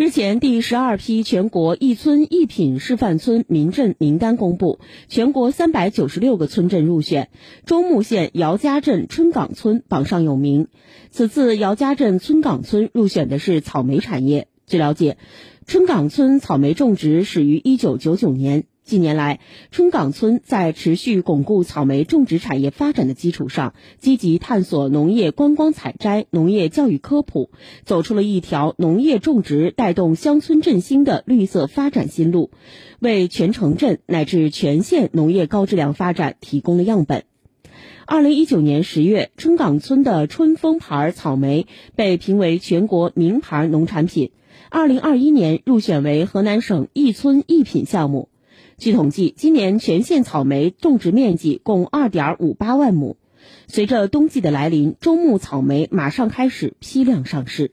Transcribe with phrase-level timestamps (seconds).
[0.00, 7.28] 日前，第十二批全国一村一品示范村民镇名单公布，全国三百九十六个村镇入选，
[7.66, 10.68] 中牟县姚家镇春岗村榜上有名。
[11.10, 14.48] 此次姚家镇春岗村入选的是草莓产业。
[14.66, 15.18] 据了解，
[15.66, 18.64] 春岗村草莓种植始于一九九九年。
[18.90, 19.38] 近年来，
[19.70, 27.50] 春岗村在持续巩固草莓种植产业发展的基础上，积极探索农业观光采摘、农业教育科普，
[27.84, 32.50] 走出了一条农业种植带动乡村振兴的绿色发展新路，
[32.98, 37.22] 为全城镇乃至全县农业高质量发展提供了样本。
[38.06, 44.32] 二零一九年十月，春岗村的春风牌草莓被评为全国名牌农产品，
[44.68, 48.29] 二零二一年入选为河南省一村一品项目。
[48.78, 53.16] 据统计，今年全县草莓种植面积共二点五八万亩。
[53.66, 57.72] 随着冬季的来临，中牧草莓马上开始批量上市。